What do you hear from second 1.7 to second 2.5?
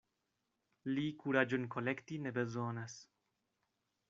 kolekti ne